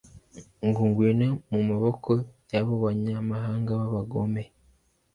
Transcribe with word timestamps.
ngo 0.67 0.81
igwe 0.89 1.09
mu 1.49 1.59
maboko 1.69 2.11
y'abo 2.51 2.73
banyamahanga 2.83 3.71
b'abagome 3.79 4.43